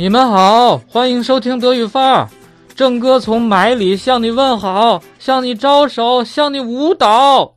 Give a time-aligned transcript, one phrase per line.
[0.00, 2.30] 你们好，欢迎收听德语范儿。
[2.74, 7.54] 郑哥从埋里向你问好，向你招手，向你舞蹈。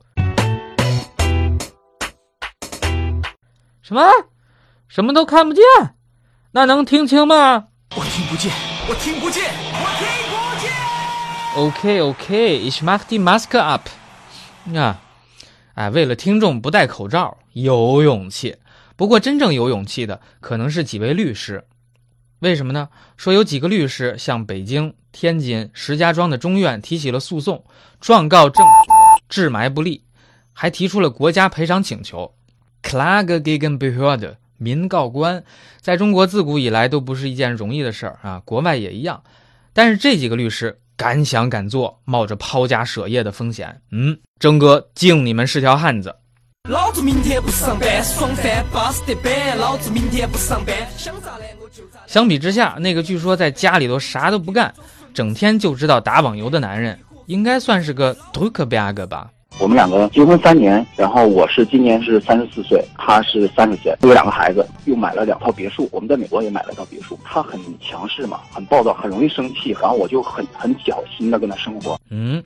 [3.80, 4.02] 什么？
[4.88, 5.62] 什么都看不见？
[6.50, 7.64] 那能听清吗？
[7.96, 8.52] 我听不见，
[8.90, 11.64] 我听不见，我听不见。
[11.64, 13.88] OK OK，ich mach die Maske up。
[14.76, 15.00] 啊，
[15.76, 18.54] 哎，为了听众不戴口罩，有勇气。
[18.96, 21.64] 不过真正有勇气的，可能是几位律师。
[22.40, 22.88] 为什么呢？
[23.16, 27.64] 说有几个律师向北京、天津、石家庄的中院提起了诉讼，
[28.00, 28.72] 状告政府
[29.28, 30.04] 治霾不力，
[30.52, 32.34] 还提出了国家赔偿请求。
[32.82, 35.42] Klage gegen Behörde，民告官，
[35.80, 39.22] 在中国自古以来都不是一件容易的事儿啊，国外也一样。
[39.72, 43.80] 但是这几个律师敢想敢做，冒着抛家舍业的风险。
[43.90, 46.16] 嗯，征哥敬你们是条汉子。
[46.70, 49.58] 老子明天不上班，爽翻巴适的板。
[49.58, 52.00] 老子明天不上班，想咋来我就咋。
[52.06, 54.72] 相比之下，那个据说在家里头啥都不干，
[55.12, 59.30] 整天就知道打网游的男人，应该算是个 Druckberg 吧。
[59.60, 65.86] 我们两个结婚三年，然后我是今年是三十四岁，他是三十岁，有两个孩子，又买了两套别墅。
[65.92, 67.20] 我们在美国也买了套别墅。
[67.22, 72.00] 他很强势嘛，很暴躁，很容易生气，然后我就很很小心的跟他生活。
[72.08, 72.42] 嗯。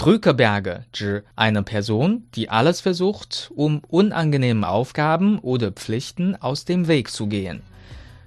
[0.00, 7.10] Drückerberge 指 eine Person, die alles versucht, um unangenehme Aufgaben oder Pflichten aus dem Weg
[7.10, 7.60] zu gehen。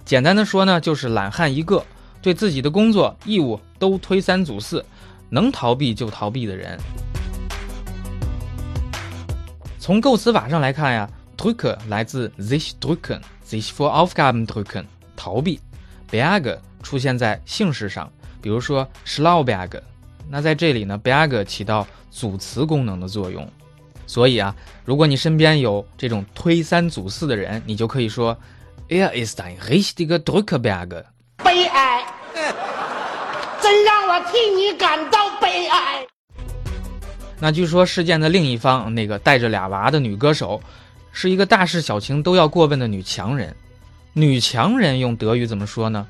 [0.05, 1.83] 简单的说呢，就是懒汉一个，
[2.21, 4.85] 对自己的工作义务都推三阻四，
[5.31, 6.77] 能逃避就逃避的人。
[9.80, 15.59] 从构词法上来看呀，Drücker 来自 sich drücken，sich vor Aufgaben drücken，逃避。
[16.11, 18.11] Berge 出现在姓氏上，
[18.43, 19.81] 比如说 Schlauberg。
[20.29, 23.47] 那在这里呢，berg 起到组词功能的作用，
[24.07, 28.35] 所以啊，如果你身边有这种推三阻四的人，你就可以说
[28.89, 31.03] ，er ist ein richtiger Drückerberg。
[31.43, 32.03] 悲哀，
[33.61, 36.05] 真让我替你感到悲哀。
[37.39, 40.61] 那据说事件的另一方，那个带着俩娃的女歌手，
[41.11, 43.55] 是一个大事小情都要过问的女强人。
[44.14, 46.08] 女强人用德语怎么说呢？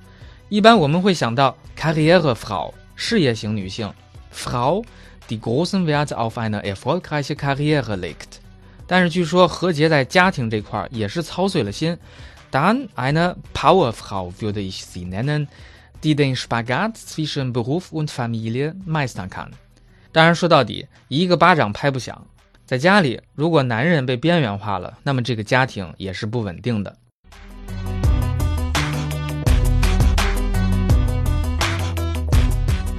[0.50, 2.74] 一般我们会想到 Karrierefrau，
[3.06, 3.92] 事业型女性。
[4.32, 4.82] Frau,
[5.28, 8.40] die großen Wert auf eine erfolgreiche Karriere legt。
[8.88, 11.98] 但是据说何洁在家庭这块也是操碎了心。
[12.50, 15.48] Dann eine Powerfrau würde ich sie nennen,
[16.02, 19.50] die den Spagat zwischen Beruf und Familie meistern kann。
[20.14, 22.26] 当然说到底，一个巴掌拍不响。
[22.66, 26.96] 在家里，如果男人被边缘化了，那么这个家庭也是不稳定的。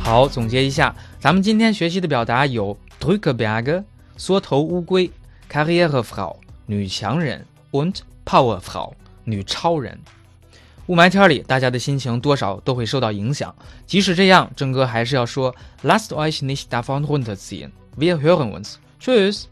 [0.04, 3.82] 好，总结一下，咱们今天学习的表达有 Drückerberg
[4.18, 5.10] 缩头乌龟
[5.48, 8.92] c a r r i e r e f r a u 女强人，und Powerfrau
[9.24, 9.98] 女超人。
[10.88, 13.52] 雾霾天里，大家的心情多少都会受到影响。
[13.86, 17.70] 即使这样，郑哥还是要说，Lasst euch nicht davon runterziehen.
[17.96, 18.74] Wir hören uns.
[19.00, 19.44] Tschüss.